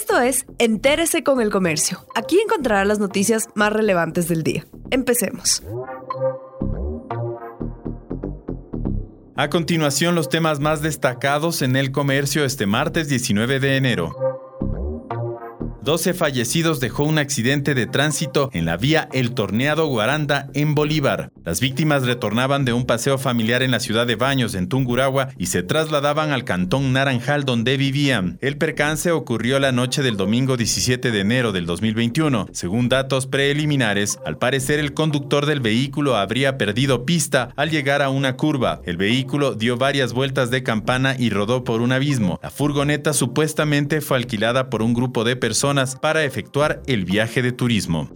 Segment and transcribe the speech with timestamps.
[0.00, 2.06] Esto es Entérese con el Comercio.
[2.14, 4.64] Aquí encontrará las noticias más relevantes del día.
[4.92, 5.60] Empecemos.
[9.34, 14.27] A continuación, los temas más destacados en el comercio este martes 19 de enero.
[15.88, 21.32] 12 fallecidos dejó un accidente de tránsito en la vía El Torneado Guaranda en Bolívar.
[21.46, 25.46] Las víctimas retornaban de un paseo familiar en la ciudad de Baños, en Tunguragua, y
[25.46, 28.36] se trasladaban al cantón Naranjal donde vivían.
[28.42, 32.48] El percance ocurrió la noche del domingo 17 de enero del 2021.
[32.52, 38.10] Según datos preliminares, al parecer el conductor del vehículo habría perdido pista al llegar a
[38.10, 38.82] una curva.
[38.84, 42.38] El vehículo dio varias vueltas de campana y rodó por un abismo.
[42.42, 47.52] La furgoneta supuestamente fue alquilada por un grupo de personas para efectuar el viaje de
[47.52, 48.10] turismo.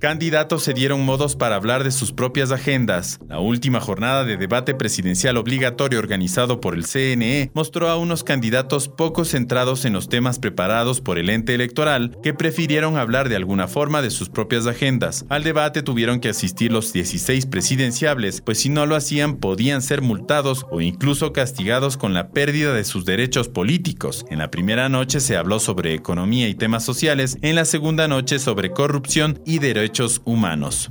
[0.00, 3.20] Candidatos se dieron modos para hablar de sus propias agendas.
[3.28, 8.88] La última jornada de debate presidencial obligatorio organizado por el CNE mostró a unos candidatos
[8.88, 13.68] poco centrados en los temas preparados por el ente electoral que prefirieron hablar de alguna
[13.68, 15.26] forma de sus propias agendas.
[15.28, 20.00] Al debate tuvieron que asistir los 16 presidenciables, pues si no lo hacían podían ser
[20.00, 24.24] multados o incluso castigados con la pérdida de sus derechos políticos.
[24.30, 28.38] En la primera noche se habló sobre economía y temas sociales, en la segunda noche
[28.38, 29.89] sobre corrupción y derechos
[30.24, 30.90] humanos.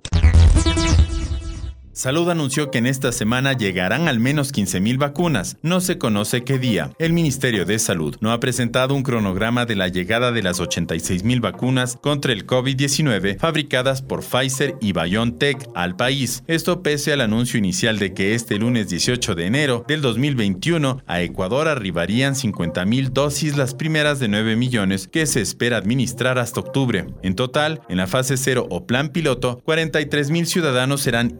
[1.99, 5.57] Salud anunció que en esta semana llegarán al menos 15.000 vacunas.
[5.63, 6.91] No se conoce qué día.
[6.97, 11.41] El Ministerio de Salud no ha presentado un cronograma de la llegada de las 86.000
[11.41, 16.41] vacunas contra el COVID-19 fabricadas por Pfizer y BioNTech al país.
[16.47, 21.21] Esto pese al anuncio inicial de que este lunes 18 de enero del 2021 a
[21.21, 27.07] Ecuador arribarían 50.000 dosis, las primeras de 9 millones que se espera administrar hasta octubre.
[27.23, 31.37] En total, en la fase 0 o plan piloto, 43.000 ciudadanos serán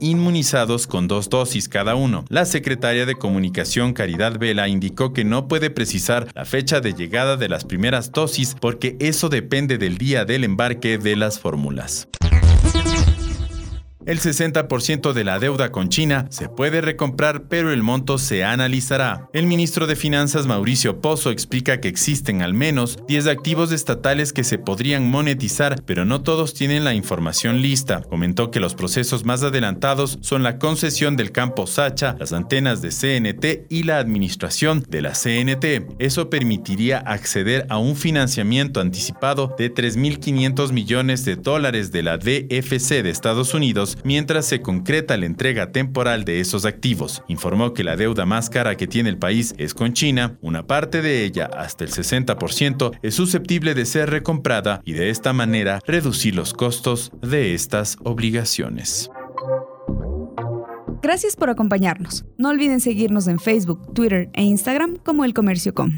[0.88, 2.26] con dos dosis cada uno.
[2.30, 7.38] La secretaria de Comunicación Caridad Vela indicó que no puede precisar la fecha de llegada
[7.38, 12.08] de las primeras dosis porque eso depende del día del embarque de las fórmulas.
[14.10, 19.30] El 60% de la deuda con China se puede recomprar, pero el monto se analizará.
[19.34, 24.44] El ministro de Finanzas Mauricio Pozo explica que existen al menos 10 activos estatales que
[24.44, 28.02] se podrían monetizar, pero no todos tienen la información lista.
[28.02, 32.90] Comentó que los procesos más adelantados son la concesión del campo Sacha, las antenas de
[32.90, 35.86] CNT y la administración de la CNT.
[36.00, 43.04] Eso permitiría acceder a un financiamiento anticipado de 3.500 millones de dólares de la DFC
[43.04, 47.24] de Estados Unidos mientras se concreta la entrega temporal de esos activos.
[47.28, 51.02] Informó que la deuda más cara que tiene el país es con China, una parte
[51.02, 56.36] de ella, hasta el 60%, es susceptible de ser recomprada y de esta manera reducir
[56.36, 59.10] los costos de estas obligaciones.
[61.02, 62.26] Gracias por acompañarnos.
[62.38, 65.92] No olviden seguirnos en Facebook, Twitter e Instagram como El Comercio Com.